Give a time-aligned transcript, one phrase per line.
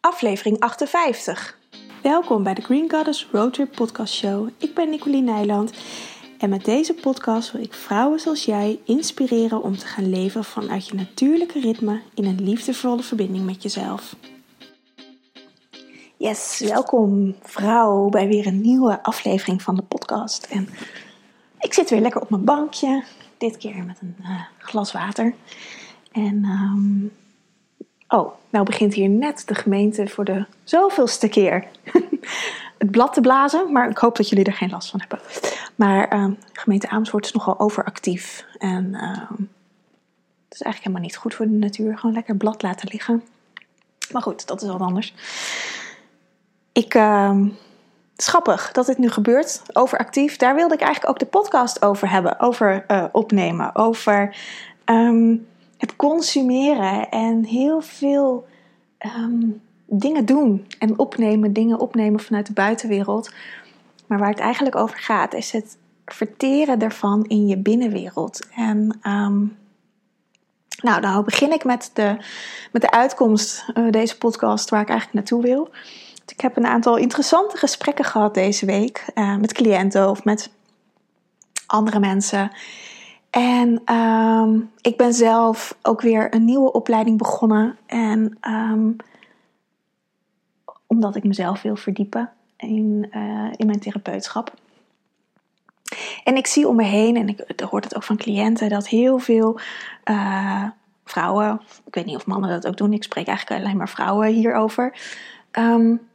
[0.00, 1.58] aflevering 58.
[2.02, 4.48] Welkom bij de Green Goddess Roadtrip Podcast Show.
[4.58, 5.72] Ik ben Nicoline Nijland
[6.38, 10.86] en met deze podcast wil ik vrouwen zoals jij inspireren om te gaan leven vanuit
[10.86, 14.16] je natuurlijke ritme in een liefdevolle verbinding met jezelf.
[16.16, 20.46] Yes, welkom vrouw bij weer een nieuwe aflevering van de podcast.
[20.46, 20.68] En
[21.60, 23.04] ik zit weer lekker op mijn bankje,
[23.38, 25.34] dit keer met een uh, glas water.
[26.12, 27.12] En um,
[28.08, 31.66] Oh, nou begint hier net de gemeente voor de zoveelste keer
[32.78, 33.72] het blad te blazen.
[33.72, 35.20] Maar ik hoop dat jullie er geen last van hebben.
[35.74, 38.44] Maar uh, gemeente Amersfoort is nogal overactief.
[38.58, 39.30] En uh,
[40.48, 41.98] het is eigenlijk helemaal niet goed voor de natuur.
[41.98, 43.22] Gewoon lekker blad laten liggen.
[44.12, 45.14] Maar goed, dat is wat anders.
[46.72, 47.52] Ik, het
[48.16, 50.36] is grappig dat dit nu gebeurt, overactief.
[50.36, 52.40] Daar wilde ik eigenlijk ook de podcast over hebben.
[52.40, 54.36] Over uh, opnemen, over...
[55.78, 58.46] het consumeren en heel veel
[58.98, 63.32] um, dingen doen en opnemen, dingen opnemen vanuit de buitenwereld.
[64.06, 68.48] Maar waar het eigenlijk over gaat, is het verteren daarvan in je binnenwereld.
[68.54, 69.56] En um,
[70.82, 72.16] nou, dan begin ik met de,
[72.72, 75.70] met de uitkomst, uh, deze podcast, waar ik eigenlijk naartoe wil.
[76.26, 80.50] Ik heb een aantal interessante gesprekken gehad deze week uh, met cliënten of met
[81.66, 82.50] andere mensen.
[83.30, 87.76] En um, ik ben zelf ook weer een nieuwe opleiding begonnen.
[87.86, 88.96] En um,
[90.86, 94.52] omdat ik mezelf wil verdiepen in, uh, in mijn therapeutschap.
[96.24, 99.18] En ik zie om me heen, en ik hoort het ook van cliënten, dat heel
[99.18, 99.60] veel
[100.04, 100.64] uh,
[101.04, 104.28] vrouwen, ik weet niet of mannen dat ook doen, ik spreek eigenlijk alleen maar vrouwen
[104.28, 104.98] hierover.
[105.52, 106.08] Um,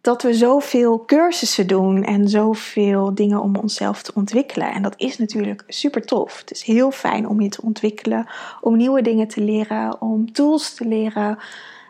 [0.00, 4.72] dat we zoveel cursussen doen en zoveel dingen om onszelf te ontwikkelen.
[4.72, 6.38] En dat is natuurlijk super tof.
[6.38, 8.26] Het is heel fijn om je te ontwikkelen,
[8.60, 11.38] om nieuwe dingen te leren, om tools te leren.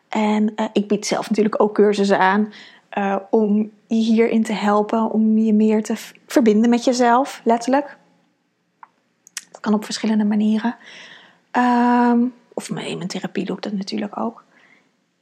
[0.08, 2.52] En uh, ik bied zelf natuurlijk ook cursussen aan
[2.98, 5.94] uh, om je hierin te helpen, om je meer te
[6.26, 7.98] verbinden met jezelf, letterlijk.
[9.50, 10.76] Dat kan op verschillende manieren.
[11.52, 14.44] Um, of in mijn therapie doe ik dat natuurlijk ook.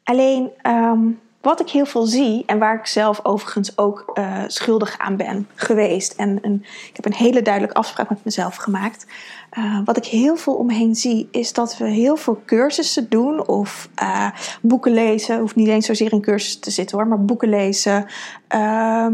[0.02, 0.50] Alleen.
[0.62, 5.16] Um, wat ik heel veel zie en waar ik zelf overigens ook uh, schuldig aan
[5.16, 6.12] ben geweest.
[6.12, 9.06] En een, ik heb een hele duidelijke afspraak met mezelf gemaakt.
[9.58, 13.88] Uh, wat ik heel veel omheen zie, is dat we heel veel cursussen doen of
[14.02, 15.40] uh, boeken lezen.
[15.40, 18.06] Hoeft niet eens zozeer in cursussen te zitten hoor, maar boeken lezen.
[18.48, 19.12] Ehm,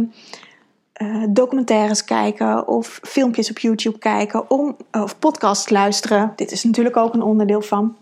[1.28, 4.50] documentaires kijken of filmpjes op YouTube kijken
[4.90, 6.32] of podcasts luisteren.
[6.36, 7.96] Dit is natuurlijk ook een onderdeel van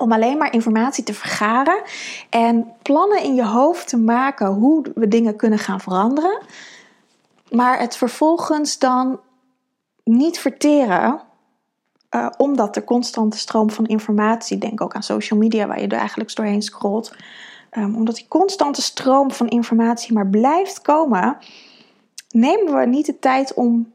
[0.00, 1.82] om alleen maar informatie te vergaren
[2.30, 6.42] en plannen in je hoofd te maken hoe we dingen kunnen gaan veranderen,
[7.50, 9.20] maar het vervolgens dan
[10.04, 11.20] niet verteren,
[12.10, 15.98] uh, omdat de constante stroom van informatie, denk ook aan social media waar je er
[15.98, 17.14] eigenlijk doorheen scrolt,
[17.72, 21.36] um, omdat die constante stroom van informatie maar blijft komen,
[22.28, 23.92] nemen we niet de tijd om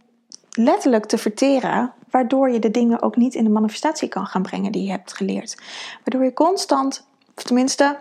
[0.51, 4.71] letterlijk te verteren waardoor je de dingen ook niet in de manifestatie kan gaan brengen
[4.71, 5.57] die je hebt geleerd.
[6.03, 7.99] Waardoor je constant, of tenminste,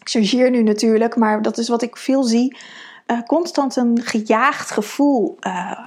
[0.00, 2.56] ik chargeer nu natuurlijk, maar dat is wat ik veel zie,
[3.06, 5.78] uh, constant een gejaagd gevoel uh,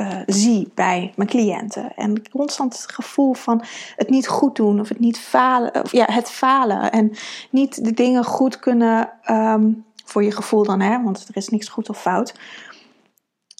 [0.00, 1.94] uh, zie bij mijn cliënten.
[1.96, 3.64] En constant het gevoel van
[3.96, 7.12] het niet goed doen of het niet falen, ja, het falen en
[7.50, 11.68] niet de dingen goed kunnen, um, voor je gevoel dan, hè, want er is niks
[11.68, 12.34] goed of fout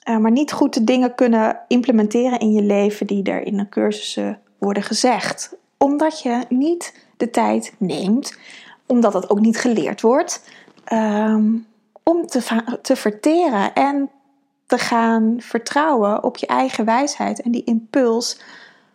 [0.05, 3.69] uh, maar niet goed de dingen kunnen implementeren in je leven die er in een
[3.69, 5.57] cursussen worden gezegd.
[5.79, 8.39] Omdat je niet de tijd neemt,
[8.87, 10.51] omdat het ook niet geleerd wordt,
[10.93, 11.67] um,
[12.03, 14.11] om te, te verteren en
[14.67, 18.41] te gaan vertrouwen op je eigen wijsheid en die impuls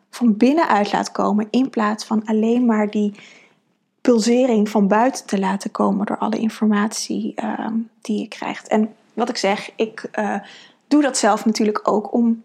[0.09, 3.13] van binnenuit laat komen in plaats van alleen maar die
[4.01, 8.67] pulsering van buiten te laten komen door alle informatie um, die je krijgt.
[8.67, 10.35] En wat ik zeg, ik uh,
[10.89, 12.43] doe dat zelf natuurlijk ook om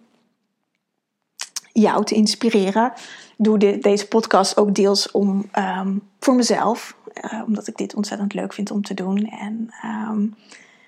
[1.72, 2.92] jou te inspireren.
[3.36, 8.34] Doe de, deze podcast ook deels om, um, voor mezelf, uh, omdat ik dit ontzettend
[8.34, 9.26] leuk vind om te doen.
[9.26, 9.74] En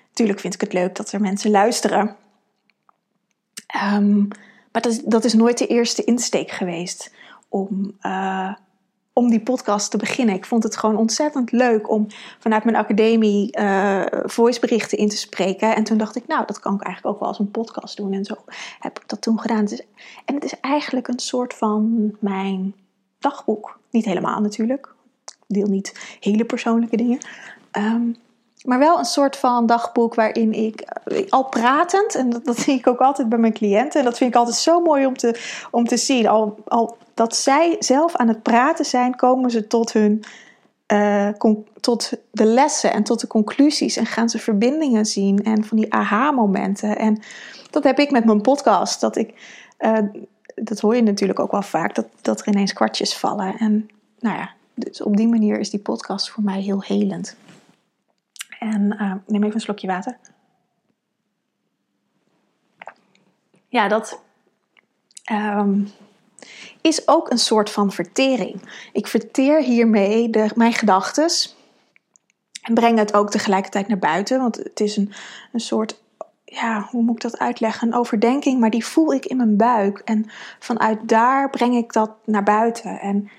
[0.07, 2.15] natuurlijk vind ik het leuk dat er mensen luisteren.
[3.93, 4.27] Um,
[4.71, 7.13] maar dat is, dat is nooit de eerste insteek geweest
[7.49, 7.97] om.
[8.01, 8.53] Uh,
[9.17, 10.35] om die podcast te beginnen.
[10.35, 12.07] Ik vond het gewoon ontzettend leuk om
[12.39, 15.75] vanuit mijn academie uh, voiceberichten in te spreken.
[15.75, 18.13] En toen dacht ik, nou, dat kan ik eigenlijk ook wel als een podcast doen.
[18.13, 18.35] En zo
[18.79, 19.67] heb ik dat toen gedaan.
[20.25, 22.75] En het is eigenlijk een soort van mijn
[23.19, 23.79] dagboek.
[23.91, 24.93] Niet helemaal natuurlijk.
[25.25, 27.19] Ik deel niet hele persoonlijke dingen.
[27.77, 28.15] Um,
[28.67, 32.87] maar wel een soort van dagboek waarin ik eh, al pratend, en dat, zie ik
[32.87, 35.39] ook altijd bij mijn cliënten, en dat vind ik altijd zo mooi om te,
[35.71, 36.27] om te zien.
[36.27, 40.23] Al, al dat zij zelf aan het praten zijn, komen ze tot hun
[40.93, 41.29] uh,
[41.79, 43.97] tot de lessen en tot de conclusies.
[43.97, 46.97] En gaan ze verbindingen zien en van die aha-momenten.
[46.97, 47.21] En
[47.69, 49.01] dat heb ik met mijn podcast.
[49.01, 49.33] Dat ik,
[49.79, 49.97] uh,
[50.55, 53.57] dat hoor je natuurlijk ook wel vaak, dat, dat er ineens kwartjes vallen.
[53.57, 57.35] En nou ja, dus op die manier is die podcast voor mij heel helend.
[58.59, 60.17] En uh, neem even een slokje water.
[63.67, 64.21] Ja, dat
[65.31, 65.91] um,
[66.81, 68.61] is ook een soort van vertering.
[68.93, 71.29] Ik verteer hiermee mijn gedachten
[72.61, 74.39] en breng het ook tegelijkertijd naar buiten.
[74.39, 75.13] Want het is een,
[75.51, 76.01] een soort,
[76.45, 77.87] ja, hoe moet ik dat uitleggen?
[77.87, 79.99] Een overdenking, maar die voel ik in mijn buik.
[79.99, 80.25] En
[80.59, 82.99] vanuit daar breng ik dat naar buiten.
[82.99, 83.29] En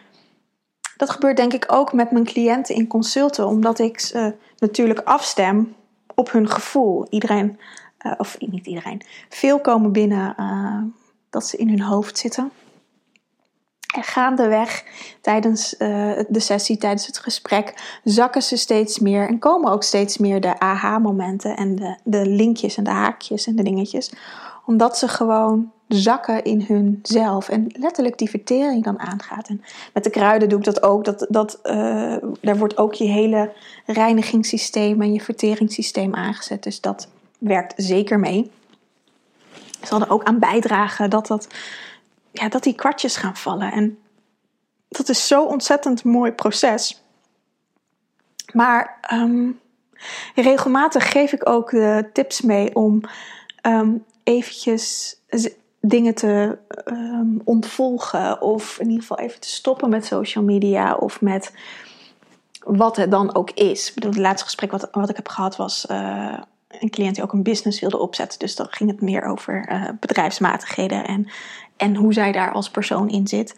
[0.98, 5.74] dat gebeurt denk ik ook met mijn cliënten in consulten, omdat ik ze natuurlijk afstem
[6.14, 7.06] op hun gevoel.
[7.10, 7.58] Iedereen,
[8.06, 10.82] uh, of niet iedereen, veel komen binnen uh,
[11.30, 12.50] dat ze in hun hoofd zitten.
[13.94, 14.84] En gaandeweg
[15.20, 20.18] tijdens uh, de sessie, tijdens het gesprek, zakken ze steeds meer en komen ook steeds
[20.18, 24.12] meer de aha-momenten en de, de linkjes en de haakjes en de dingetjes.
[24.66, 29.48] Omdat ze gewoon zakken in hunzelf en letterlijk die vertering dan aangaat.
[29.48, 29.62] En
[29.92, 31.04] met de kruiden doe ik dat ook.
[31.04, 33.52] Dat, dat, uh, daar wordt ook je hele
[33.86, 36.62] reinigingssysteem en je verteringssysteem aangezet.
[36.62, 37.08] Dus dat
[37.38, 38.50] werkt zeker mee.
[39.82, 41.48] Ze hadden ook aan bijdragen dat dat
[42.30, 43.72] ja, dat die kwartjes gaan vallen.
[43.72, 43.98] En
[44.88, 47.02] dat is zo'n ontzettend mooi proces.
[48.52, 49.60] Maar um,
[50.34, 53.00] regelmatig geef ik ook de tips mee om
[53.62, 55.16] um, eventjes
[55.88, 58.42] dingen te um, ontvolgen.
[58.42, 61.52] Of in ieder geval even te stoppen met social media of met
[62.64, 63.88] wat het dan ook is.
[63.88, 66.38] Ik bedoel, het laatste gesprek wat, wat ik heb gehad was uh,
[66.68, 68.38] een cliënt die ook een business wilde opzetten.
[68.38, 71.28] Dus dan ging het meer over uh, bedrijfsmatigheden en
[71.78, 73.56] en hoe zij daar als persoon in zit.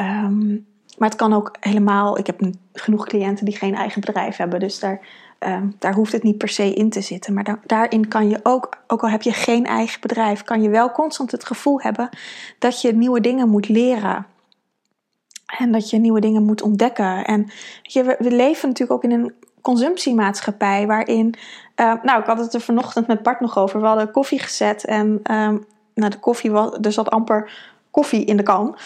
[0.00, 0.66] Um,
[0.98, 2.18] maar het kan ook helemaal.
[2.18, 2.40] Ik heb
[2.72, 5.00] genoeg cliënten die geen eigen bedrijf hebben, dus daar,
[5.38, 7.34] um, daar hoeft het niet per se in te zitten.
[7.34, 10.68] Maar da daarin kan je ook, ook al heb je geen eigen bedrijf, kan je
[10.68, 12.08] wel constant het gevoel hebben
[12.58, 14.26] dat je nieuwe dingen moet leren.
[15.58, 17.24] En dat je nieuwe dingen moet ontdekken.
[17.24, 17.50] En
[17.82, 21.34] je, we, leven natuurlijk ook in een consumptiemaatschappij waarin.
[21.76, 23.80] Uh, nou, ik had het er vanochtend met Bart nog over.
[23.80, 25.64] We hadden koffie gezet en um,
[25.94, 27.50] nou, de koffie was, er zat amper
[27.90, 28.76] koffie in de kan.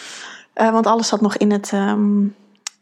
[0.55, 1.71] Uh, want alles zat nog in het.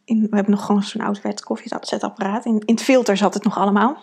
[0.05, 2.45] We hebben nog gewoon zo'n ouderwets koffiezetapparaat.
[2.45, 3.97] In, in het filter zat het nog allemaal.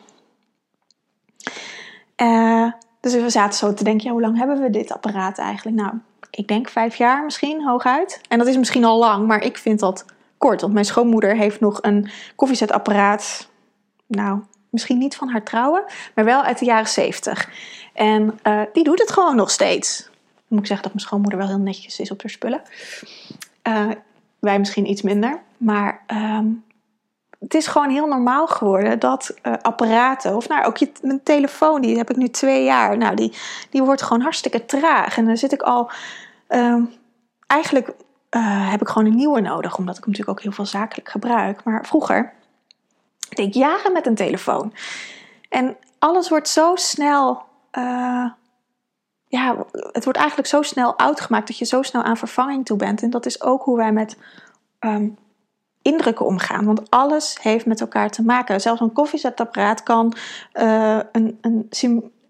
[2.22, 5.76] Uh, dus we zaten zo te denken: ja, hoe lang hebben we dit apparaat eigenlijk?
[5.76, 5.92] Nou,
[6.30, 8.20] ik denk vijf jaar misschien, hooguit.
[8.28, 10.04] En dat is misschien al lang, maar ik vind dat
[10.38, 10.60] kort.
[10.60, 13.48] Want mijn schoonmoeder heeft nog een koffiezetapparaat.
[14.06, 14.40] Nou,
[14.70, 15.84] misschien niet van haar trouwen,
[16.14, 17.50] maar wel uit de jaren zeventig.
[17.94, 20.10] En uh, die doet het gewoon nog steeds
[20.48, 22.62] moet ik zeggen dat mijn schoonmoeder wel heel netjes is op haar spullen.
[23.68, 23.90] Uh,
[24.38, 25.40] wij misschien iets minder.
[25.56, 26.64] Maar um,
[27.38, 31.80] het is gewoon heel normaal geworden dat uh, apparaten, of nou ook je, mijn telefoon,
[31.80, 32.96] die heb ik nu twee jaar.
[32.96, 33.36] Nou, die,
[33.70, 35.16] die wordt gewoon hartstikke traag.
[35.16, 35.90] En dan zit ik al.
[36.48, 36.92] Um,
[37.46, 37.88] eigenlijk
[38.30, 41.08] uh, heb ik gewoon een nieuwe nodig, omdat ik hem natuurlijk ook heel veel zakelijk
[41.08, 41.64] gebruik.
[41.64, 42.32] Maar vroeger
[43.28, 44.74] deed ik jaren met een telefoon.
[45.48, 47.42] En alles wordt zo snel
[49.28, 52.76] ja, het wordt eigenlijk zo snel oud gemaakt dat je zo snel aan vervanging toe
[52.76, 53.02] bent.
[53.02, 54.16] En dat is ook hoe wij met
[54.80, 55.16] um,
[55.82, 56.64] indrukken omgaan.
[56.64, 58.60] Want alles heeft met elkaar te maken.
[58.60, 60.16] Zelfs een koffiezetapparaat kan
[60.54, 61.66] uh, een, een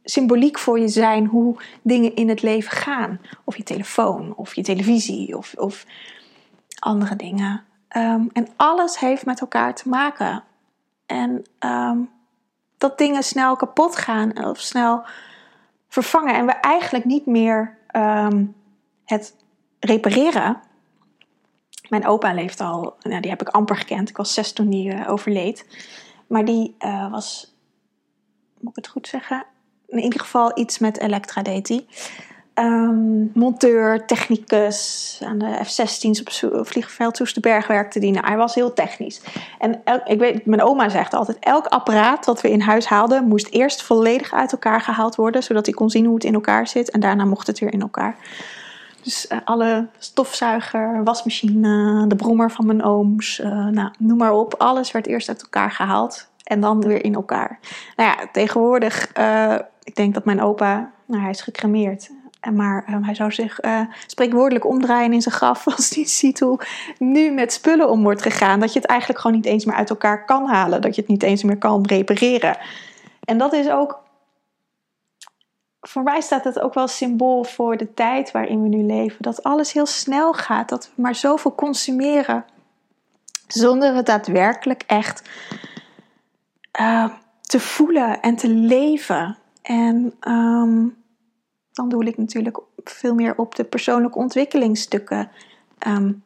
[0.05, 3.21] symboliek voor je zijn hoe dingen in het leven gaan.
[3.45, 5.87] Of je telefoon, of je televisie, of, of
[6.79, 7.65] andere dingen.
[7.97, 10.45] Um, en alles heeft met elkaar te maken.
[11.07, 12.11] En um,
[12.79, 15.05] dat dingen snel kapot gaan of snel
[15.89, 18.55] vervangen en we eigenlijk niet meer um,
[19.05, 19.37] het
[19.81, 20.61] repareren.
[21.89, 24.09] Mijn opa leeft al, nou, die heb ik amper gekend.
[24.09, 25.67] Ik was zes toen die uh, overleed.
[26.27, 27.55] Maar die uh, was,
[28.59, 29.47] moet ik het goed zeggen?
[29.87, 31.87] In ieder geval iets met Elektra deed hij
[32.59, 38.13] um, monteur, technicus aan de F-16's op vliegveld Soesterberg werkte die.
[38.13, 39.21] Nou, hij was heel technisch.
[39.59, 43.49] En ik weet, mijn oma zegt altijd: elk apparaat dat we in huis haalden, moest
[43.49, 46.91] eerst volledig uit elkaar gehaald worden, zodat hij kon zien hoe het in elkaar zit.
[46.91, 48.17] En daarna mocht het weer in elkaar.
[49.03, 54.55] Dus uh, alle stofzuiger, wasmachine, de brommer van mijn ooms, uh, nou, noem maar op.
[54.55, 57.59] Alles werd eerst uit elkaar gehaald en dan weer in elkaar.
[57.97, 62.11] Nou ja, tegenwoordig, uh, ik denk dat mijn opa, nou, hij is gecremeerd.
[62.53, 66.61] Maar um, hij zou zich uh, spreekwoordelijk omdraaien in zijn graf als hij ziet hoe
[66.99, 68.61] nu met spullen om wordt gegaan.
[68.61, 70.81] Dat je het eigenlijk gewoon niet eens meer uit elkaar kan halen.
[70.81, 72.59] Dat je het niet eens meer kan repareren.
[73.25, 74.07] En dat is ook.
[75.81, 79.23] Voor mij staat het ook wel symbool voor de tijd waarin we nu leven.
[79.23, 80.69] Dat alles heel snel gaat.
[80.69, 82.45] Dat we maar zoveel consumeren.
[83.47, 85.29] Zonder het daadwerkelijk echt
[86.81, 87.09] uh,
[87.41, 89.37] te voelen en te leven.
[89.63, 90.98] En um,
[91.79, 95.31] dan doe ik natuurlijk veel meer op de persoonlijke ontwikkelingsstukken.
[95.87, 96.23] Um,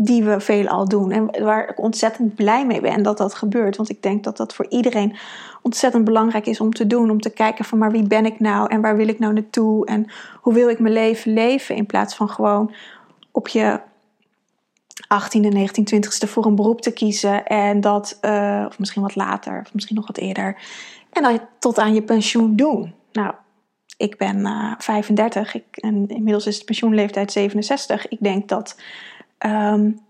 [0.00, 1.10] die we veelal doen.
[1.10, 3.76] En waar ik ontzettend blij mee ben dat dat gebeurt.
[3.76, 5.16] Want ik denk dat dat voor iedereen
[5.62, 7.10] ontzettend belangrijk is om te doen.
[7.10, 9.86] Om te kijken van maar wie ben ik nou en waar wil ik nou naartoe
[9.86, 10.06] en
[10.40, 11.76] hoe wil ik mijn leven leven.
[11.76, 12.74] In plaats van gewoon
[13.30, 13.80] op je
[14.98, 17.46] 18e, 19, 20ste voor een beroep te kiezen.
[17.46, 20.56] En dat, uh, of misschien wat later, of misschien nog wat eerder.
[21.12, 22.94] En dan tot aan je pensioen doen.
[23.12, 23.34] Nou,
[23.98, 28.08] ik ben uh, 35 ik, en inmiddels is de pensioenleeftijd 67.
[28.08, 28.80] Ik denk dat
[29.46, 30.00] um,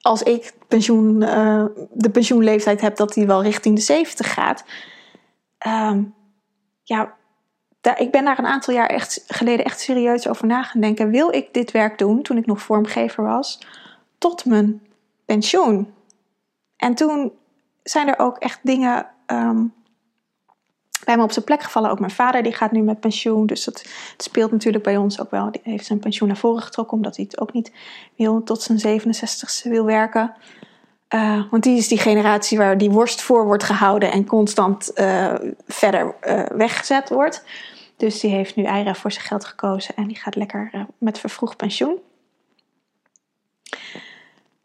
[0.00, 4.64] als ik pensioen, uh, de pensioenleeftijd heb, dat die wel richting de 70 gaat.
[5.66, 6.14] Um,
[6.82, 7.14] ja,
[7.80, 11.10] daar, ik ben daar een aantal jaar echt, geleden echt serieus over na gaan denken.
[11.10, 13.66] Wil ik dit werk doen toen ik nog vormgever was?
[14.18, 14.82] Tot mijn
[15.24, 15.92] pensioen.
[16.76, 17.32] En toen
[17.82, 19.74] zijn er ook echt dingen um,
[21.16, 21.90] me op zijn plek gevallen.
[21.90, 23.46] Ook mijn vader die gaat nu met pensioen.
[23.46, 23.84] Dus dat,
[24.16, 25.50] speelt natuurlijk bij ons ook wel.
[25.50, 26.96] Die heeft zijn pensioen naar voren getrokken.
[26.96, 27.72] Omdat hij het ook niet
[28.16, 30.34] wil tot zijn 67ste wil werken.
[31.14, 34.12] Uh, want die is die generatie waar die worst voor wordt gehouden.
[34.12, 35.34] En constant uh,
[35.66, 37.44] verder uh, weggezet wordt.
[37.96, 39.94] Dus die heeft nu eieren voor zijn geld gekozen.
[39.96, 41.98] En die gaat lekker met vervroegd pensioen.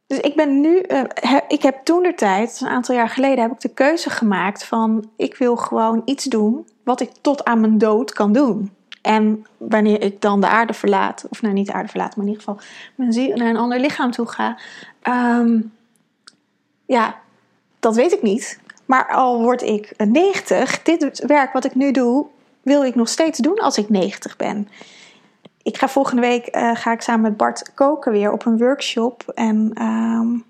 [0.07, 1.03] Dus ik ben nu, uh,
[1.48, 5.10] ik heb toen de tijd, een aantal jaar geleden, heb ik de keuze gemaakt van
[5.15, 8.72] ik wil gewoon iets doen wat ik tot aan mijn dood kan doen.
[9.01, 12.31] En wanneer ik dan de aarde verlaat, of nou niet de aarde verlaat, maar in
[12.31, 14.60] ieder geval mijn ziel naar een ander lichaam toe ga,
[15.39, 15.74] um,
[16.86, 17.19] ja,
[17.79, 18.60] dat weet ik niet.
[18.86, 22.25] Maar al word ik 90, dit werk wat ik nu doe,
[22.62, 24.67] wil ik nog steeds doen als ik 90 ben
[25.63, 29.32] ik ga volgende week uh, ga ik samen met Bart koken weer op een workshop.
[29.34, 30.46] En um,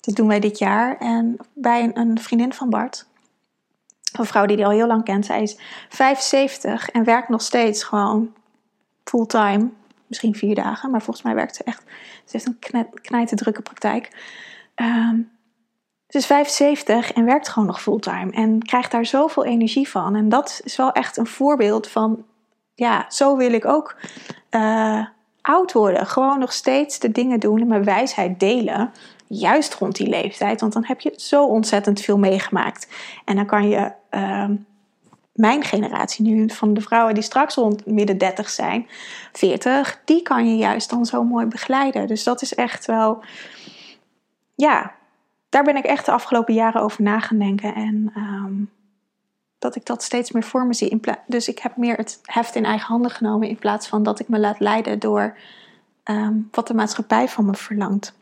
[0.00, 0.98] dat doen wij dit jaar.
[0.98, 3.06] En bij een, vriendin van Bart.
[4.12, 5.26] Een vrouw die hij al heel lang kent.
[5.26, 5.58] Zij is
[5.88, 8.34] 75 en werkt nog steeds gewoon
[9.04, 9.68] fulltime.
[10.06, 11.82] Misschien vier dagen, maar volgens mij werkt ze echt.
[12.24, 14.10] Ze heeft een knijte drukke praktijk.
[14.74, 15.30] Um,
[16.08, 18.30] ze is 75 en werkt gewoon nog fulltime.
[18.30, 20.16] En krijgt daar zoveel energie van.
[20.16, 22.24] En dat is wel echt een voorbeeld van
[22.76, 23.96] ja, zo wil ik ook
[24.50, 25.06] uh,
[25.40, 26.06] oud worden.
[26.06, 28.92] Gewoon nog steeds de dingen doen en mijn wijsheid delen.
[29.26, 32.88] Juist rond die leeftijd, want dan heb je zo ontzettend veel meegemaakt.
[33.24, 34.48] En dan kan je uh,
[35.32, 38.86] mijn generatie nu, van de vrouwen die straks rond midden 30 zijn,
[39.32, 42.06] 40, die kan je juist dan zo mooi begeleiden.
[42.06, 43.24] Dus dat is echt wel,
[44.54, 44.94] ja,
[45.48, 47.74] daar ben ik echt de afgelopen jaren over na gaan denken.
[47.74, 48.70] En um,
[49.66, 51.00] dat ik dat steeds meer voor me zie.
[51.26, 54.28] Dus ik heb meer het heft in eigen handen genomen in plaats van dat ik
[54.28, 55.36] me laat leiden door
[56.04, 58.14] um, wat de maatschappij van me verlangt.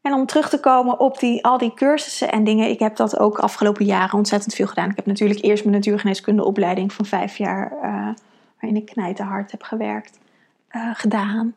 [0.00, 3.18] En om terug te komen op die, al die cursussen en dingen, ik heb dat
[3.18, 4.90] ook afgelopen jaren ontzettend veel gedaan.
[4.90, 7.80] Ik heb natuurlijk eerst mijn natuurgeneeskundeopleiding van vijf jaar, uh,
[8.60, 10.18] waarin ik knijterhard heb gewerkt,
[10.70, 11.54] uh, gedaan.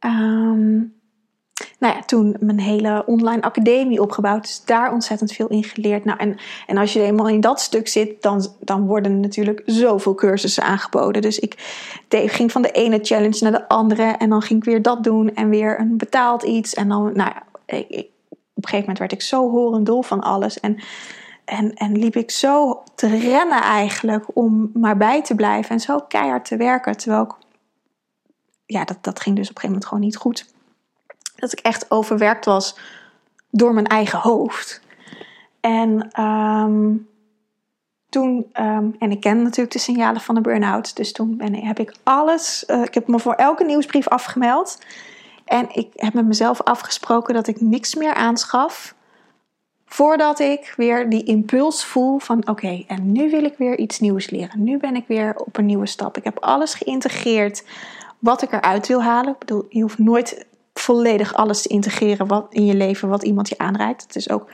[0.00, 0.94] Um,
[1.78, 4.42] nou ja, toen mijn hele online academie opgebouwd.
[4.42, 6.04] Dus daar ontzettend veel in geleerd.
[6.04, 6.36] Nou, en,
[6.66, 11.22] en als je eenmaal in dat stuk zit, dan, dan worden natuurlijk zoveel cursussen aangeboden.
[11.22, 11.54] Dus ik
[12.08, 14.02] ging van de ene challenge naar de andere.
[14.02, 16.74] En dan ging ik weer dat doen en weer een betaald iets.
[16.74, 20.60] En dan, nou ja, ik, op een gegeven moment werd ik zo horendol van alles.
[20.60, 20.78] En,
[21.44, 25.70] en, en liep ik zo te rennen eigenlijk om maar bij te blijven.
[25.70, 26.96] En zo keihard te werken.
[26.96, 27.32] Terwijl ik,
[28.66, 30.54] ja, dat, dat ging dus op een gegeven moment gewoon niet goed
[31.36, 32.78] dat ik echt overwerkt was
[33.50, 34.80] door mijn eigen hoofd.
[35.60, 37.08] En um,
[38.08, 41.78] toen, um, en ik ken natuurlijk de signalen van de burn-out, dus toen ben, heb
[41.78, 44.78] ik alles, uh, ik heb me voor elke nieuwsbrief afgemeld.
[45.44, 48.94] En ik heb met mezelf afgesproken dat ik niks meer aanschaf.
[49.86, 54.30] Voordat ik weer die impuls voel van oké, en nu wil ik weer iets nieuws
[54.30, 54.62] leren.
[54.62, 56.16] Nu ben ik weer op een nieuwe stap.
[56.16, 57.64] Ik heb alles geïntegreerd
[58.18, 59.32] wat ik eruit wil halen.
[59.32, 60.46] Ik bedoel, je hoeft nooit
[60.86, 64.02] volledig alles te integreren wat in je leven wat iemand je aanreikt.
[64.02, 64.50] Het is ook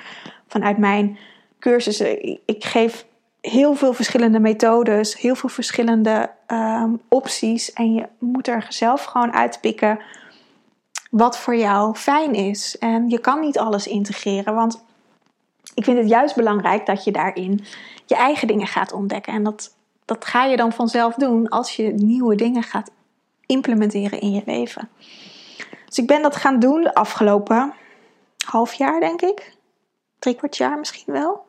[0.46, 1.18] vanuit mijn
[1.58, 2.22] cursussen.
[2.46, 3.06] Ik geef
[3.40, 7.72] heel veel verschillende methodes, heel veel verschillende um, opties.
[7.72, 9.98] En je moet er zelf gewoon uitpikken
[11.10, 12.78] wat voor jou fijn is.
[12.78, 14.84] En je kan niet alles integreren, want
[15.74, 17.64] ik vind het juist belangrijk dat je daarin
[18.06, 19.32] je eigen dingen gaat ontdekken.
[19.32, 19.74] En dat,
[20.04, 22.90] dat ga je dan vanzelf doen als je nieuwe dingen gaat
[23.46, 24.88] implementeren in je leven.
[25.92, 27.74] Dus ik ben dat gaan doen de afgelopen
[28.46, 29.56] half jaar, denk ik.
[30.18, 31.44] Drie kwart jaar misschien wel.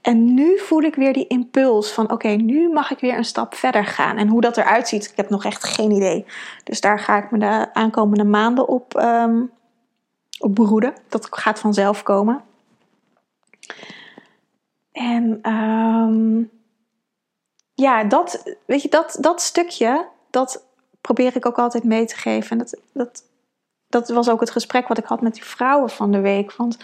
[0.00, 3.54] En nu voel ik weer die impuls van: oké, nu mag ik weer een stap
[3.54, 4.16] verder gaan.
[4.16, 6.26] En hoe dat eruit ziet, ik heb nog echt geen idee.
[6.64, 9.52] Dus daar ga ik me de aankomende maanden op, um,
[10.38, 10.94] op beroeden.
[11.08, 12.44] Dat gaat vanzelf komen.
[14.92, 16.42] En ehm,
[17.74, 20.64] ja, dat, weet je, dat, dat stukje, dat
[21.00, 22.50] probeer ik ook altijd mee te geven.
[22.50, 23.27] En dat, dat,
[23.88, 26.52] dat was ook het gesprek wat ik had met die vrouwen van de week.
[26.52, 26.78] Want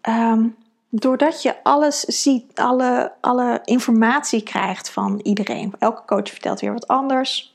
[0.00, 0.48] ehm,
[0.88, 5.74] doordat je alles ziet, alle, alle informatie krijgt van iedereen.
[5.78, 7.54] Elke coach vertelt weer wat anders.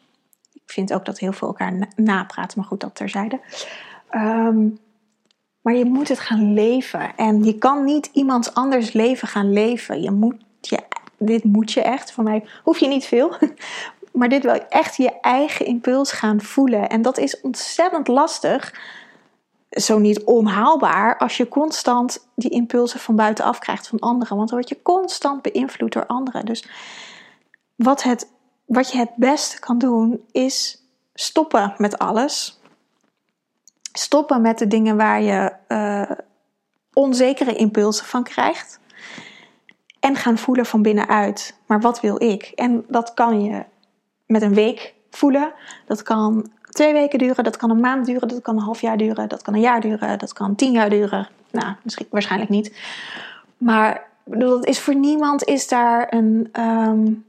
[0.53, 3.39] Ik vind ook dat heel veel elkaar napraten, maar goed, dat terzijde.
[4.11, 4.79] Um,
[5.61, 7.15] maar je moet het gaan leven.
[7.15, 10.01] En je kan niet iemands anders leven gaan leven.
[10.01, 10.79] Je moet je,
[11.17, 12.11] dit moet je echt.
[12.11, 13.35] Voor mij hoef je niet veel.
[14.11, 16.89] Maar dit wil echt je eigen impuls gaan voelen.
[16.89, 18.73] En dat is ontzettend lastig.
[19.69, 24.37] Zo niet onhaalbaar als je constant die impulsen van buitenaf krijgt van anderen.
[24.37, 26.45] Want dan word je constant beïnvloed door anderen.
[26.45, 26.67] Dus
[27.75, 28.27] wat, het,
[28.65, 32.61] wat je het beste kan doen is stoppen met alles
[33.93, 36.17] stoppen met de dingen waar je uh,
[36.93, 38.79] onzekere impulsen van krijgt.
[39.99, 41.55] En gaan voelen van binnenuit.
[41.65, 42.43] Maar wat wil ik?
[42.55, 43.63] En dat kan je
[44.31, 45.53] met een week voelen.
[45.85, 47.43] Dat kan twee weken duren.
[47.43, 48.27] Dat kan een maand duren.
[48.27, 49.29] Dat kan een half jaar duren.
[49.29, 50.19] Dat kan een jaar duren.
[50.19, 51.27] Dat kan tien jaar duren.
[51.51, 52.77] Nou, misschien waarschijnlijk niet.
[53.57, 56.49] Maar dat is voor niemand is daar een.
[56.59, 57.25] Um,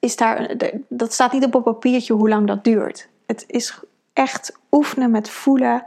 [0.00, 0.54] is daar,
[0.88, 3.08] dat staat niet op een papiertje hoe lang dat duurt.
[3.26, 3.80] Het is
[4.12, 5.84] echt oefenen met voelen.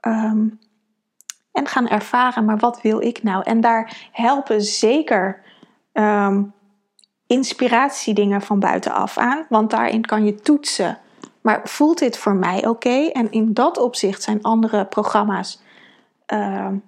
[0.00, 0.46] Ehm,
[1.52, 3.42] en gaan ervaren, maar wat wil ik nou?
[3.44, 5.42] En daar helpen zeker
[5.92, 6.52] um,
[7.34, 10.98] inspiratiedingen van buitenaf aan, want daarin kan je toetsen.
[11.40, 13.08] Maar voelt dit voor mij oké?
[13.12, 15.62] En in dat opzicht zijn andere programma's,
[16.26, 16.82] um,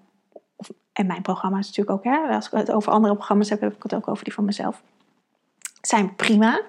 [0.92, 2.34] en mijn programma's natuurlijk ook, hè?
[2.34, 4.82] als ik het over andere programma's heb, heb ik het ook over die van mezelf,
[5.80, 6.60] zijn prima.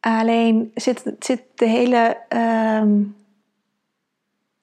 [0.00, 2.16] Alleen zit, zit de hele,
[2.82, 3.16] um,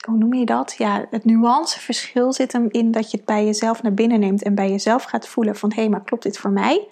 [0.08, 0.76] hoe noem je dat?
[0.78, 4.56] Ja, het nuanceverschil zit hem in dat je het bij jezelf naar binnen neemt en
[4.56, 6.88] bij jezelf gaat voelen van hé, hey, maar klopt dit voor mij?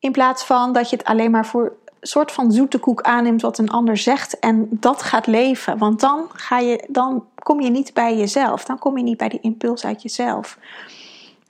[0.00, 1.64] In plaats van dat je het alleen maar voor
[2.00, 5.78] een soort van zoete koek aanneemt wat een ander zegt en dat gaat leven.
[5.78, 8.64] Want dan, ga je, dan kom je niet bij jezelf.
[8.64, 10.58] Dan kom je niet bij die impuls uit jezelf.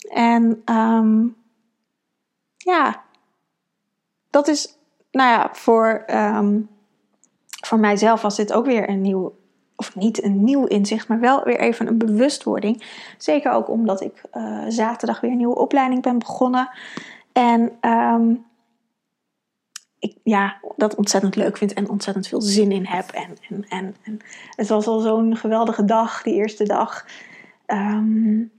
[0.08, 1.36] En um,
[2.56, 3.02] ja,
[4.30, 4.78] dat is
[5.10, 6.68] nou ja, voor, um,
[7.64, 9.34] voor mijzelf was dit ook weer een nieuw,
[9.76, 12.84] of niet een nieuw inzicht, maar wel weer even een bewustwording.
[13.18, 16.70] Zeker ook omdat ik uh, zaterdag weer een nieuwe opleiding ben begonnen.
[17.40, 18.46] En um,
[19.98, 23.10] ik ja, dat ontzettend leuk vind en ontzettend veel zin in heb.
[23.10, 24.20] En, en, en, en
[24.56, 27.06] het was al zo'n geweldige dag, die eerste dag.
[27.66, 28.52] Um,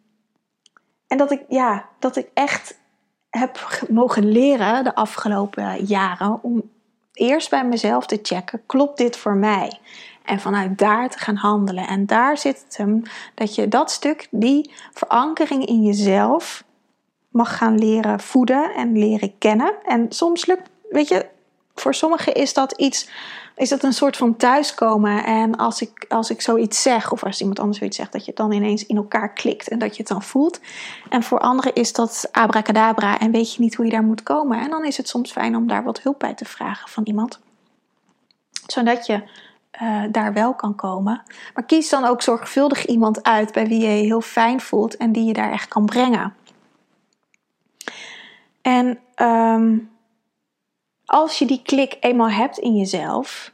[1.07, 2.79] en dat ik, ja, dat ik echt
[3.29, 6.69] heb mogen leren de afgelopen jaren om
[7.13, 9.79] eerst bij mezelf te checken: klopt dit voor mij?
[10.23, 11.87] En vanuit daar te gaan handelen.
[11.87, 13.01] En daar zit het hem
[13.35, 16.63] dat je dat stuk, die verankering in jezelf,
[17.31, 19.73] mag gaan leren voeden en leren kennen.
[19.85, 21.25] En soms lukt, weet je,
[21.75, 23.09] voor sommigen is dat iets
[23.55, 25.25] is dat een soort van thuiskomen.
[25.25, 28.27] En als ik, als ik zoiets zeg, of als iemand anders zoiets zegt, dat je
[28.27, 30.59] het dan ineens in elkaar klikt en dat je het dan voelt.
[31.09, 34.59] En voor anderen is dat abracadabra en weet je niet hoe je daar moet komen.
[34.59, 37.39] En dan is het soms fijn om daar wat hulp bij te vragen van iemand.
[38.67, 39.23] Zodat je
[39.81, 41.23] uh, daar wel kan komen.
[41.53, 45.25] Maar kies dan ook zorgvuldig iemand uit bij wie je heel fijn voelt en die
[45.25, 46.33] je daar echt kan brengen.
[48.61, 49.91] En um,
[51.05, 53.53] als je die klik eenmaal hebt in jezelf,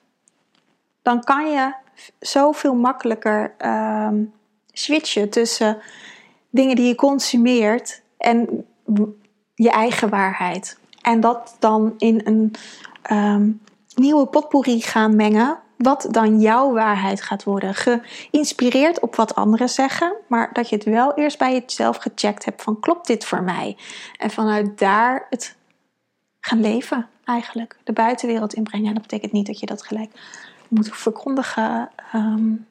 [1.02, 1.74] dan kan je
[2.20, 4.34] zoveel makkelijker um,
[4.72, 5.82] switchen tussen
[6.50, 8.66] dingen die je consumeert en
[9.56, 10.80] je eigen waarheid.
[11.02, 12.54] En dat dan in een
[13.12, 13.62] um,
[13.96, 17.76] nieuwe potpourri gaan mengen, wat dan jouw waarheid gaat worden.
[17.76, 22.62] Geïnspireerd op wat anderen zeggen, maar dat je het wel eerst bij jezelf gecheckt hebt
[22.62, 23.78] van klopt dit voor mij?
[24.18, 25.56] En vanuit daar het
[26.40, 27.78] gaan leven eigenlijk.
[27.84, 28.88] De buitenwereld inbrengen.
[28.88, 30.12] En dat betekent niet dat je dat gelijk
[30.68, 32.68] moet verkondigen um,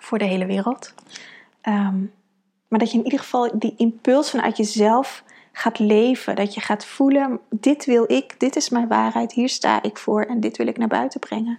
[0.00, 0.94] voor de hele wereld.
[1.62, 2.12] Um,
[2.68, 6.36] maar dat je in ieder geval die impuls vanuit jezelf gaat leven.
[6.36, 10.22] Dat je gaat voelen, dit wil ik, dit is mijn waarheid, hier sta ik voor
[10.22, 11.58] en dit wil ik naar buiten brengen.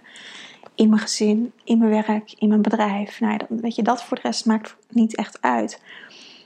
[0.74, 3.20] In mijn gezin, in mijn werk, in mijn bedrijf.
[3.20, 5.80] Nou, dat, weet je, dat voor de rest maakt niet echt uit.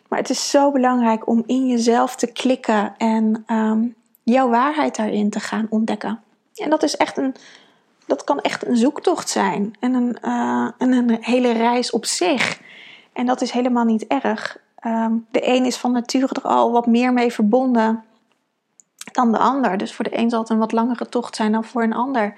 [0.08, 5.30] Maar het is zo belangrijk om in jezelf te klikken en um, jouw waarheid daarin
[5.30, 6.20] te gaan ontdekken.
[6.54, 7.34] En dat is echt een,
[8.06, 12.60] dat kan echt een zoektocht zijn en een, uh, een hele reis op zich.
[13.12, 14.58] En dat is helemaal niet erg.
[14.86, 18.04] Um, de een is van nature er al wat meer mee verbonden
[19.12, 19.78] dan de ander.
[19.78, 22.34] Dus voor de een zal het een wat langere tocht zijn dan voor een ander.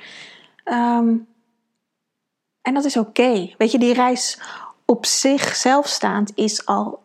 [0.65, 1.29] Um,
[2.63, 3.55] En dat is oké.
[3.59, 4.41] Weet je, die reis
[4.85, 7.03] op zichzelf staand is al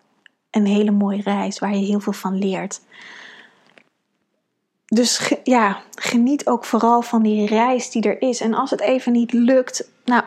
[0.52, 2.82] een hele mooie reis waar je heel veel van leert.
[4.86, 8.42] Dus ja, geniet ook vooral van die reis die er is.
[8.42, 10.24] En als het even niet lukt, nou,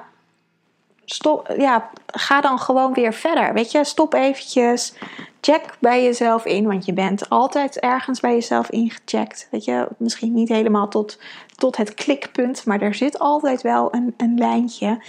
[1.11, 3.53] stop, ja, ga dan gewoon weer verder.
[3.53, 4.95] Weet je, stop eventjes.
[5.41, 9.49] Check bij jezelf in, want je bent altijd ergens bij jezelf ingecheckt.
[9.51, 11.19] Weet je, misschien niet helemaal tot,
[11.57, 15.03] tot het klikpunt, maar er zit altijd wel een, een lijntje.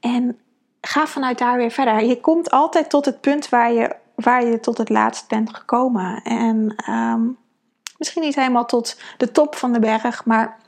[0.00, 0.38] En
[0.80, 2.04] ga vanuit daar weer verder.
[2.04, 6.22] Je komt altijd tot het punt waar je, waar je tot het laatst bent gekomen.
[6.22, 7.22] En ehm,
[7.98, 10.58] misschien niet helemaal tot de top van de berg, maar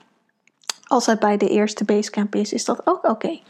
[0.84, 3.40] als het bij de eerste basecamp is, is dat ook oké.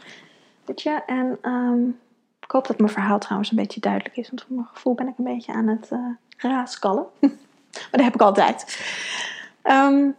[1.05, 1.99] En um,
[2.39, 5.07] ik hoop dat mijn verhaal trouwens een beetje duidelijk is, want voor mijn gevoel ben
[5.07, 5.99] ik een beetje aan het uh,
[6.37, 7.05] raaskallen.
[7.19, 8.79] maar dat heb ik altijd.
[9.63, 10.15] Um,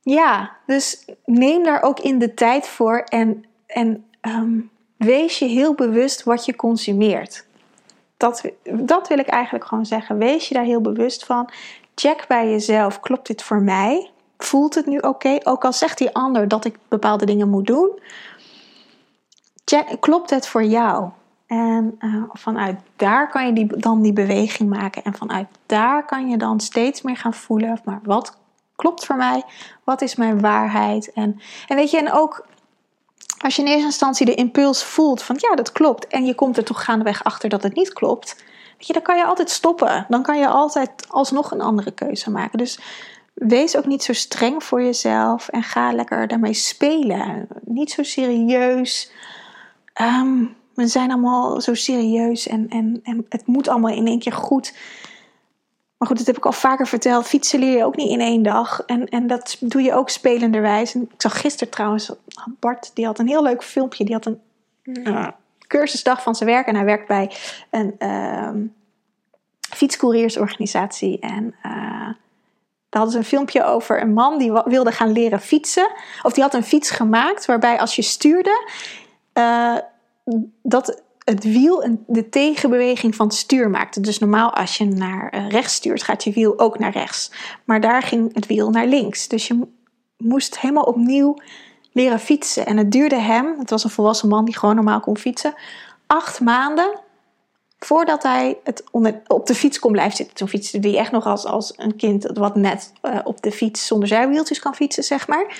[0.00, 5.74] ja, dus neem daar ook in de tijd voor en, en um, wees je heel
[5.74, 7.46] bewust wat je consumeert.
[8.16, 10.18] Dat, dat wil ik eigenlijk gewoon zeggen.
[10.18, 11.50] Wees je daar heel bewust van.
[11.94, 14.10] Check bij jezelf, klopt dit voor mij?
[14.38, 15.38] Voelt het nu oké?
[15.42, 18.00] Ook al zegt die ander dat ik bepaalde dingen moet doen.
[20.00, 21.08] Klopt het voor jou?
[21.46, 25.02] En uh, vanuit daar kan je die, dan die beweging maken.
[25.02, 27.80] En vanuit daar kan je dan steeds meer gaan voelen.
[27.84, 28.36] Maar wat
[28.76, 29.42] klopt voor mij?
[29.84, 31.12] Wat is mijn waarheid?
[31.12, 32.46] En, en weet je, en ook
[33.38, 36.06] als je in eerste instantie de impuls voelt van ja, dat klopt.
[36.06, 38.36] En je komt er toch gaandeweg achter dat het niet klopt.
[38.76, 40.06] Weet je, dan kan je altijd stoppen.
[40.08, 42.58] Dan kan je altijd alsnog een andere keuze maken.
[42.58, 42.78] Dus
[43.34, 47.48] wees ook niet zo streng voor jezelf en ga lekker daarmee spelen.
[47.64, 49.12] Niet zo serieus.
[49.92, 54.32] Ehm, we zijn allemaal zo serieus en, en, en het moet allemaal in één keer
[54.32, 54.74] goed.
[56.02, 57.26] Maar goed, dat heb ik al vaker verteld.
[57.26, 58.82] Fietsen leer je ook niet in één dag.
[58.86, 60.94] En, en dat doe je ook spelenderwijs.
[60.94, 62.12] En ik zag gisteren trouwens,
[62.60, 64.04] Bart, die had een heel leuk filmpje.
[64.04, 64.40] Die had een
[64.82, 65.28] uh,
[65.66, 66.66] cursusdag van zijn werk.
[66.66, 67.30] En hij werkt bij
[67.70, 68.50] een uh,
[69.60, 71.18] fietscouriersorganisatie.
[71.18, 72.06] En uh,
[72.88, 75.90] daar hadden ze een filmpje over een man die wilde gaan leren fietsen.
[76.22, 78.70] Of die had een fiets gemaakt waarbij als je stuurde,
[79.34, 79.76] uh,
[80.62, 84.00] dat het wiel de tegenbeweging van het stuur maakte.
[84.00, 87.30] Dus normaal als je naar eh, rechts stuurt, gaat je wiel ook naar rechts.
[87.64, 89.28] Maar daar ging het wiel naar links.
[89.28, 89.68] Dus je
[90.16, 91.36] moest helemaal opnieuw
[91.92, 92.66] leren fietsen.
[92.66, 95.54] En het duurde hem, het was een volwassen man die gewoon normaal kon fietsen,
[96.06, 97.00] acht maanden
[97.78, 98.84] voordat hij het
[99.26, 100.36] op de fiets kon blijven zitten.
[100.36, 103.86] Toen fietste hij echt nog als, als een kind wat net uh, op de fiets
[103.86, 105.56] zonder zijwieltjes kan fietsen, zeg maar.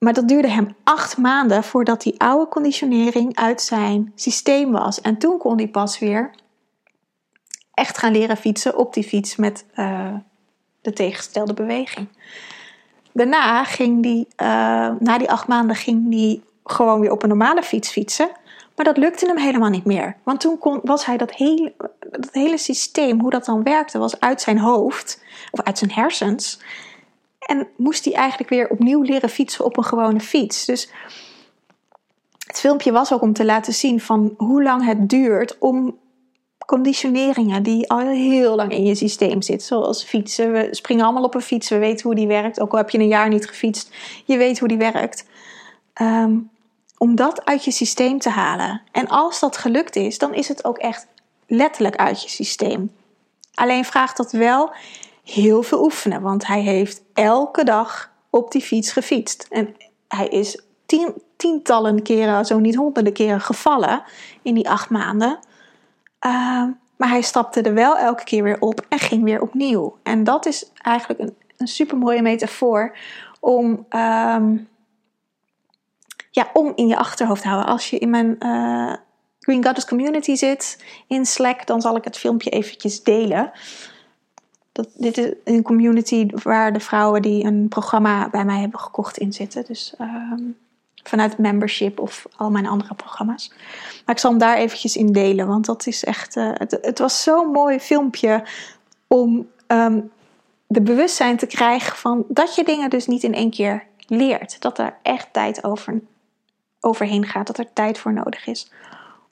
[0.00, 5.00] Maar dat duurde hem acht maanden voordat die oude conditionering uit zijn systeem was.
[5.00, 6.30] En toen kon hij pas weer
[7.74, 10.14] echt gaan leren fietsen op die fiets met uh,
[10.80, 12.08] de tegengestelde beweging.
[13.12, 14.46] Daarna ging die, uh,
[14.98, 18.30] na die acht maanden, ging hij gewoon weer op een normale fiets fietsen.
[18.76, 20.16] Maar dat lukte hem helemaal niet meer.
[20.22, 21.72] Want toen kon, was hij dat hele,
[22.10, 26.60] dat hele systeem, hoe dat dan werkte, was uit zijn hoofd of uit zijn hersens.
[27.46, 30.64] En moest hij eigenlijk weer opnieuw leren fietsen op een gewone fiets.
[30.64, 30.90] Dus
[32.46, 35.98] het filmpje was ook om te laten zien van hoe lang het duurt om
[36.66, 39.66] conditioneringen die al heel lang in je systeem zitten.
[39.66, 40.52] Zoals fietsen.
[40.52, 41.68] We springen allemaal op een fiets.
[41.68, 42.60] We weten hoe die werkt.
[42.60, 43.90] Ook al heb je een jaar niet gefietst.
[44.24, 45.24] Je weet hoe die werkt.
[45.92, 46.36] Ehm,
[46.98, 48.82] om dat uit je systeem te halen.
[48.92, 51.06] En als dat gelukt is, dan is het ook echt
[51.46, 52.92] letterlijk uit je systeem.
[53.54, 54.72] Alleen vraagt dat wel
[55.32, 59.46] heel veel oefenen, want hij heeft elke dag op die fiets gefietst.
[59.50, 59.76] En
[60.08, 64.02] hij is tien, tientallen keren, zo niet honderden keren gevallen
[64.42, 65.38] in die acht maanden.
[66.26, 66.64] Uh,
[66.96, 69.96] maar hij stapte er wel elke keer weer op en ging weer opnieuw.
[70.02, 72.96] En dat is eigenlijk een, een super mooie metafoor
[73.40, 74.68] om, um,
[76.30, 77.70] ja, om in je achterhoofd te houden.
[77.70, 78.92] Als je in mijn uh,
[79.38, 83.52] Green Goddess Community zit in Slack, dan zal ik het filmpje eventjes delen
[84.94, 89.32] dit is een community waar de vrouwen die een programma bij mij hebben gekocht in
[89.32, 89.64] zitten.
[89.66, 90.42] Dus ehm,
[91.02, 93.52] vanuit membership of al mijn andere programma's.
[94.04, 96.36] Maar ik zal hem daar eventjes in delen, want dat is echt.
[96.36, 98.44] Uh, het, het, was zo'n mooi filmpje
[99.06, 100.10] om um,
[100.66, 104.60] de bewustzijn te krijgen van dat je dingen dus niet in één keer leert.
[104.60, 106.00] Dat er echt tijd over,
[106.80, 108.70] overheen gaat, dat er tijd voor nodig is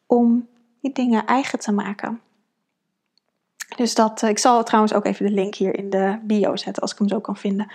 [0.07, 0.49] om
[0.81, 2.21] die dingen eigen te maken.
[3.79, 6.83] Dus dat, eh, ik zal trouwens ook even de link hier in de bio zetten
[6.83, 7.73] als ik hem zo kan vinden.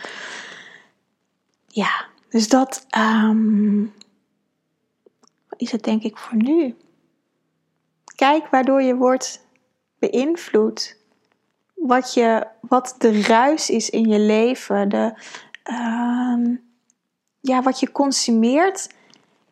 [1.67, 3.93] Ja, dus dat um,
[5.57, 6.75] is het denk ik voor nu.
[8.15, 9.45] Kijk waardoor je wordt
[9.99, 10.97] beïnvloed.
[11.73, 14.89] Wat, je, wat de ruis is in je leven.
[14.89, 15.13] De,
[15.71, 16.63] um,
[17.39, 18.89] ja, wat je consumeert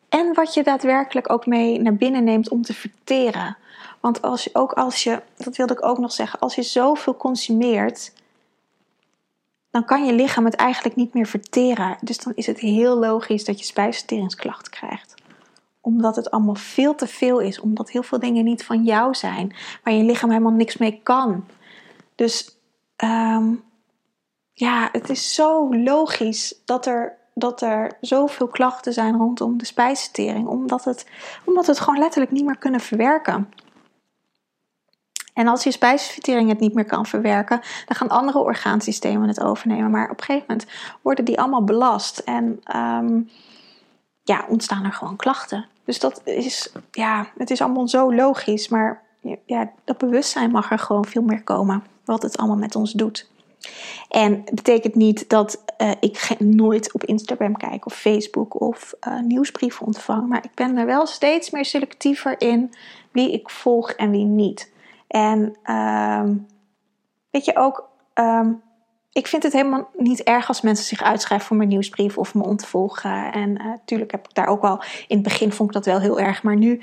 [0.08, 3.56] en wat je daadwerkelijk ook mee naar binnen neemt om te verteren.
[4.02, 8.12] Want als ook als je, dat wilde ik ook nog zeggen, als je zoveel consumeert,
[9.70, 11.96] dan kan je lichaam het eigenlijk niet meer verteren.
[12.00, 15.14] Dus dan is het heel logisch dat je spijsverteringsklachten krijgt.
[15.80, 19.54] Omdat het allemaal veel te veel is, omdat heel veel dingen niet van jou zijn,
[19.84, 21.44] waar je lichaam helemaal niks mee kan.
[22.14, 22.56] Dus
[22.96, 23.54] ehm,
[24.52, 30.46] ja, het is zo logisch dat er, dat er zoveel klachten zijn rondom de spijsvertering,
[30.46, 31.06] omdat het,
[31.44, 33.48] omdat het gewoon letterlijk niet meer kunnen verwerken.
[35.32, 39.90] En als je spijsvertering het niet meer kan verwerken, dan gaan andere orgaansystemen het overnemen.
[39.90, 40.68] Maar op een gegeven moment
[41.02, 43.20] worden die allemaal belast en ehm,
[44.22, 45.66] ja, ontstaan er gewoon klachten.
[45.84, 49.02] Dus dat is, ja, het is allemaal zo logisch, maar
[49.46, 53.30] ja, dat bewustzijn mag er gewoon veel meer komen, wat het allemaal met ons doet.
[54.08, 59.20] En het betekent niet dat uh, ik nooit op Instagram kijk of Facebook of uh,
[59.20, 62.74] nieuwsbrieven ontvang, maar ik ben er wel steeds meer selectiever in
[63.10, 64.71] wie ik volg en wie niet.
[65.12, 66.36] En ehm,
[67.30, 68.62] weet je ook, um,
[69.12, 72.42] ik vind het helemaal niet erg als mensen zich uitschrijven voor mijn nieuwsbrief of me
[72.42, 73.32] ontvolgen.
[73.32, 76.00] En natuurlijk uh, heb ik daar ook wel, in het begin vond ik dat wel
[76.00, 76.80] heel erg, maar nu,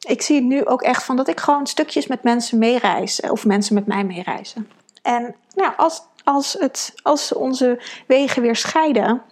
[0.00, 3.44] ik zie het nu ook echt van dat ik gewoon stukjes met mensen meereis of
[3.44, 4.68] mensen met mij meereizen.
[5.02, 9.22] En nou, als, als, het, als onze wegen weer scheiden,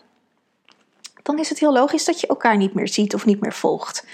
[1.23, 4.05] dan is het heel logisch dat je elkaar niet meer ziet of niet meer volgt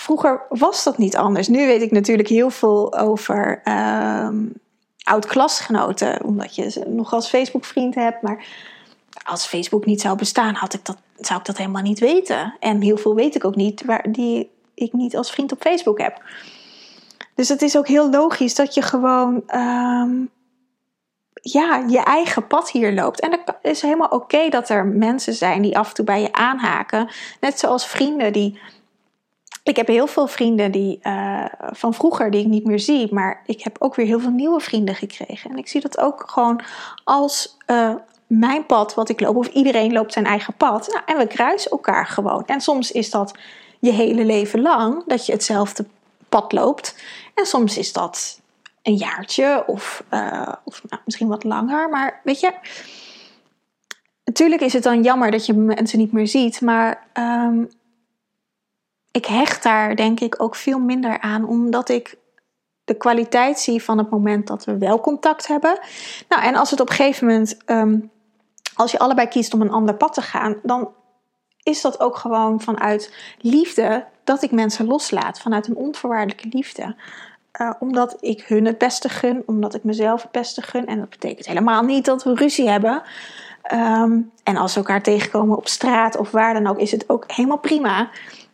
[0.00, 1.48] vroeger was dat niet anders.
[1.48, 4.28] Nu weet ik natuurlijk heel veel over uh,
[5.02, 8.22] oud-klasgenoten, omdat je ze nog als Facebook-vriend hebt.
[8.22, 8.44] Maar
[9.24, 12.54] als Facebook niet zou bestaan, had ik dat, zou ik dat helemaal niet weten.
[12.60, 16.00] En heel veel weet ik ook niet, waar, die ik niet als vriend op Facebook
[16.00, 16.22] heb.
[17.34, 20.30] Dus het is ook heel logisch dat je gewoon um,
[21.42, 23.20] ja, je eigen pad hier loopt.
[23.20, 26.32] En het is helemaal oké dat er mensen zijn die af en toe bij je
[26.32, 27.10] aanhaken.
[27.40, 28.60] Net zoals vrienden die
[29.68, 33.42] ik heb heel veel vrienden die, uh, van vroeger die ik niet meer zie, maar
[33.46, 35.50] ik heb ook weer heel veel nieuwe vrienden gekregen.
[35.50, 36.60] En ik zie dat ook gewoon
[37.04, 37.94] als uh,
[38.26, 40.88] mijn pad wat ik loop, of iedereen loopt zijn eigen pad.
[40.92, 42.46] Nou, en we kruisen elkaar gewoon.
[42.46, 43.34] En soms is dat
[43.78, 45.84] je hele leven lang dat je hetzelfde
[46.28, 46.96] pad loopt.
[47.34, 48.40] En soms is dat
[48.82, 51.88] een jaartje of, uh, of nou, misschien wat langer.
[51.88, 52.52] Maar weet je,
[54.24, 57.06] natuurlijk is het dan jammer dat je mensen niet meer ziet, maar.
[57.14, 57.68] Um,
[59.18, 62.16] ik hecht daar denk ik ook veel minder aan, omdat ik
[62.84, 65.78] de kwaliteit zie van het moment dat we wel contact hebben.
[66.28, 67.98] Nou, en als het op gegeven moment, ehm,
[68.74, 70.92] als je allebei kiest om een ander pad te gaan, dan
[71.62, 76.96] is dat ook gewoon vanuit liefde dat ik mensen loslaat, vanuit een onvoorwaardelijke liefde.
[77.60, 80.86] Uh, omdat ik hun het beste gun, omdat ik mezelf het beste gun.
[80.86, 83.02] En dat betekent helemaal niet dat we ruzie hebben.
[83.72, 87.24] Um, en als we elkaar tegenkomen op straat of waar dan ook, is het ook
[87.26, 88.10] helemaal prima.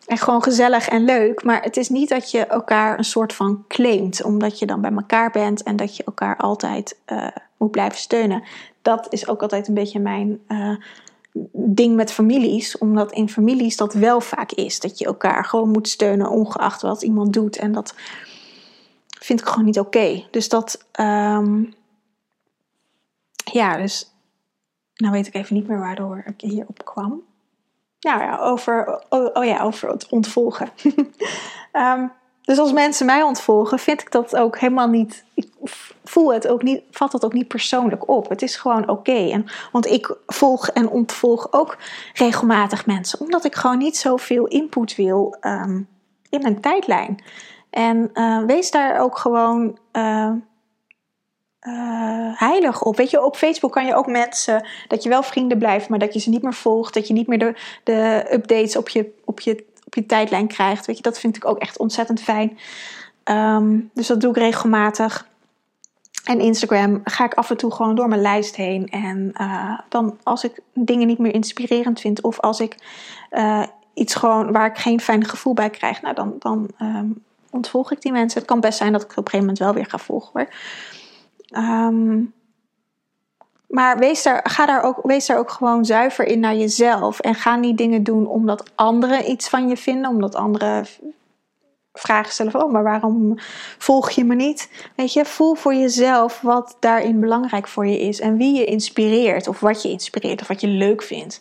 [0.07, 1.45] En gewoon gezellig en leuk.
[1.45, 4.23] Maar het is niet dat je elkaar een soort van claimt.
[4.23, 8.43] Omdat je dan bij elkaar bent en dat je elkaar altijd uh, moet blijven steunen.
[8.83, 10.77] Dat is ook altijd een beetje mijn uh,
[11.53, 12.79] ding met families.
[12.79, 14.81] Omdat in families dat wel vaak is.
[14.81, 17.57] Dat je elkaar gewoon moet steunen ongeacht wat iemand doet.
[17.57, 17.95] En dat
[19.21, 20.25] vind ik gewoon niet oké.
[20.31, 20.87] Dus dat.
[21.01, 21.75] Um,
[23.53, 24.09] ja, dus.
[24.95, 27.23] Nou weet ik even niet meer waardoor ik hierop kwam
[28.05, 30.69] nou ja, over, oh, oh ja, over het ontvolgen.
[31.73, 32.13] um,
[32.45, 35.25] dus als mensen mij ontvolgen, vind ik dat ook helemaal niet.
[35.35, 35.49] Ik
[36.05, 38.29] voel het ook niet, vat het ook niet persoonlijk op.
[38.29, 39.45] Het is gewoon oké.
[39.73, 41.77] Want ik volg en ontvolg ook
[42.15, 45.89] regelmatig mensen, omdat ik gewoon niet zoveel input wil um,
[46.29, 47.23] in mijn tijdlijn.
[47.71, 49.79] En uh, wees daar ook gewoon.
[49.93, 50.31] Uh,
[51.69, 52.97] uh, heilig op.
[52.97, 56.13] Weet je, op Facebook kan je ook mensen dat je wel vrienden blijft, maar dat
[56.15, 59.41] je ze niet meer volgt, dat je niet meer de, de updates op je, op,
[59.41, 60.87] je, op je tijdlijn krijgt.
[60.87, 62.59] Weet je, dat vind ik ook echt ontzettend fijn.
[63.25, 65.29] Um, dus dat doe ik regelmatig.
[66.25, 68.89] En Instagram ga ik af en toe gewoon door mijn lijst heen.
[68.89, 72.77] En uh, dan als ik dingen niet meer inspirerend vind, of als ik
[73.33, 77.93] uh, iets gewoon waar ik geen fijn gevoel bij krijg, nou dan, dan um, ontvolg
[77.93, 78.39] ik die mensen.
[78.39, 80.49] Het kan best zijn dat ik op een gegeven moment wel weer ga volgen hoor.
[81.51, 82.35] Um,
[83.75, 87.21] maar wees daar, ga daar ook, wees daar ook gewoon zuiver in naar jezelf.
[87.21, 90.11] En ga niet dingen doen omdat anderen iets van je vinden.
[90.11, 90.87] Omdat anderen
[91.93, 93.35] vragen stellen van, oh, maar waarom
[93.79, 94.71] volg je me niet?
[94.97, 98.21] Weet je, voel voor jezelf wat daarin belangrijk voor je is.
[98.21, 99.49] En wie je inspireert.
[99.49, 100.41] Of wat je inspireert.
[100.41, 101.41] Of wat je leuk vindt.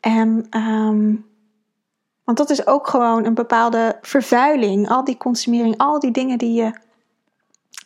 [0.00, 1.26] En, um,
[2.24, 4.88] want dat is ook gewoon een bepaalde vervuiling.
[4.88, 6.72] Al die consumering, al die dingen die je,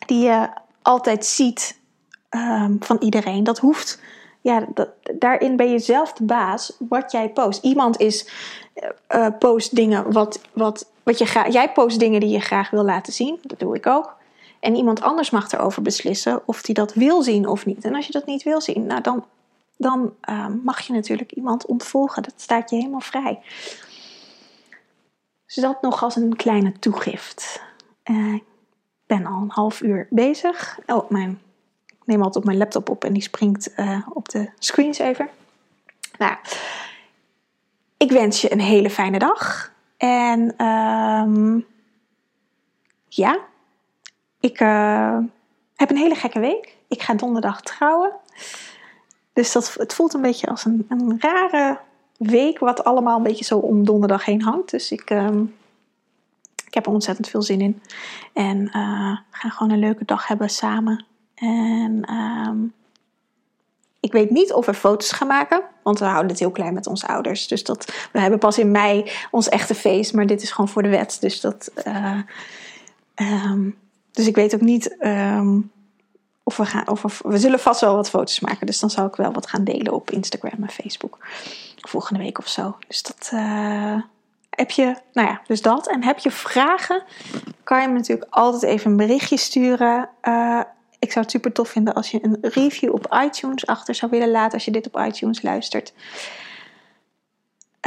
[0.05, 1.79] die je altijd ziet
[2.29, 3.43] um, van iedereen.
[3.43, 4.01] Dat hoeft.
[4.41, 7.63] Ja, dat, daarin ben je zelf de baas wat jij post.
[7.63, 8.29] Iemand is
[9.09, 11.53] uh, post dingen wat, wat, wat je graag.
[11.53, 13.39] Jij post dingen die je graag wil laten zien.
[13.41, 14.15] Dat doe ik ook.
[14.59, 17.85] En iemand anders mag erover beslissen of hij dat wil zien of niet.
[17.85, 19.25] En als je dat niet wil zien, nou dan,
[19.77, 22.23] dan uh, mag je natuurlijk iemand ontvolgen.
[22.23, 23.39] Dat staat je helemaal vrij.
[25.45, 27.61] Dus dat nog als een kleine toegift.
[28.03, 28.43] Ik
[29.05, 30.79] ben al een half uur bezig.
[30.85, 31.39] Oh, mijn,
[31.85, 35.29] ik neem altijd op mijn laptop op en die springt uh, op de screensaver.
[36.17, 36.35] Nou,
[37.97, 39.73] ik wens je een hele fijne dag.
[39.97, 41.65] En um,
[43.07, 43.39] ja,
[44.39, 45.17] ik uh,
[45.75, 46.77] heb een hele gekke week.
[46.87, 48.11] Ik ga donderdag trouwen.
[49.33, 51.79] Dus dat, het voelt een beetje als een, een rare
[52.17, 54.71] week, wat allemaal een beetje zo om donderdag heen hangt.
[54.71, 55.64] Dus ik, ik
[56.75, 57.81] heb er ontzettend veel zin in.
[58.33, 61.05] En uh, ga gewoon een leuke dag hebben samen.
[61.35, 62.73] En um,
[63.99, 66.87] ik weet niet of we foto's gaan maken, want we houden het heel klein met
[66.87, 67.47] onze ouders.
[67.47, 70.83] Dus dat, we hebben pas in mei ons echte feest, maar dit is gewoon voor
[70.83, 71.17] de wet.
[71.19, 72.19] Dus, dat, uh,
[73.15, 73.77] um,
[74.11, 75.71] dus ik weet ook niet um,
[76.43, 76.87] of we gaan.
[76.87, 78.65] Of we, we zullen vast wel wat foto's maken.
[78.65, 81.17] Dus dan zal ik wel wat gaan delen op Instagram en Facebook.
[81.75, 82.77] Volgende week of zo.
[82.87, 83.31] Dus dat.
[83.33, 84.01] Uh,
[84.55, 85.87] heb je, nou ja, dus dat.
[85.87, 87.03] En heb je vragen,
[87.63, 90.09] kan je me natuurlijk altijd even een berichtje sturen.
[90.23, 90.61] Uh,
[90.99, 94.31] ik zou het super tof vinden als je een review op iTunes achter zou willen
[94.31, 95.93] laten als je dit op iTunes luistert.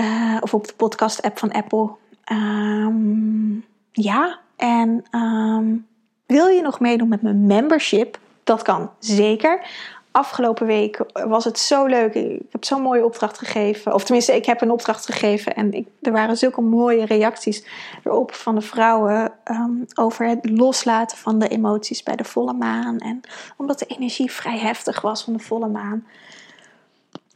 [0.00, 1.90] Uh, of op de podcast-app van Apple.
[2.32, 5.86] Um, ja, en um,
[6.26, 8.18] wil je nog meedoen met mijn membership?
[8.44, 9.66] Dat kan zeker
[10.18, 12.14] afgelopen week was het zo leuk.
[12.14, 13.94] Ik heb zo'n mooie opdracht gegeven.
[13.94, 15.54] Of tenminste, ik heb een opdracht gegeven.
[15.54, 17.64] En er waren zulke mooie reacties
[18.04, 19.32] erop van de vrouwen.
[19.44, 22.98] Um, over het loslaten van de emoties bij de volle maan.
[22.98, 23.20] En
[23.56, 26.06] omdat de energie vrij heftig was van de volle maan.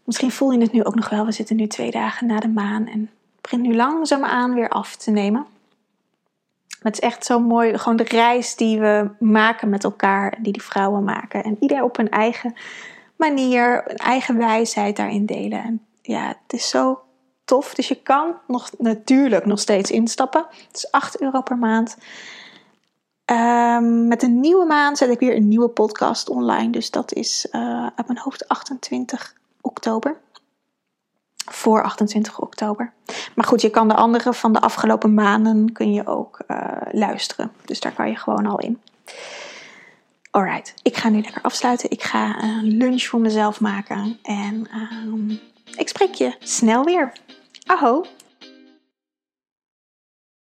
[0.05, 1.25] Misschien voel je het nu ook nog wel.
[1.25, 2.87] We zitten nu twee dagen na de maan.
[2.87, 5.47] En het begint nu langzaamaan weer af te nemen.
[6.83, 10.63] Het is echt zo mooi, gewoon de reis die we maken met elkaar, die die
[10.63, 11.45] vrouwen maken.
[11.45, 12.55] En ieder op een eigen
[13.17, 15.63] manier, een eigen wijsheid daarin delen.
[15.63, 17.01] En ja, het is zo
[17.45, 17.75] tof.
[17.75, 20.47] Dus je kan nog, natuurlijk nog steeds instappen.
[20.49, 21.97] Het is 8 euro per maand.
[23.27, 26.71] Um, met een nieuwe maand zet ik weer een nieuwe podcast online.
[26.71, 30.17] Dus dat is uh, uit mijn hoofd 28 oktober
[31.45, 32.93] voor 28 oktober.
[33.35, 36.59] Maar goed, je kan de andere van de afgelopen maanden kun je ook uh,
[36.91, 37.53] luisteren.
[37.65, 38.81] Dus daar kan je gewoon al in.
[40.31, 41.91] Alright, ik ga nu lekker afsluiten.
[41.91, 44.19] Ik ga een lunch voor mezelf maken.
[44.23, 44.69] En
[45.07, 45.41] um,
[45.77, 47.13] ik spreek je snel weer.
[47.67, 48.05] Aho!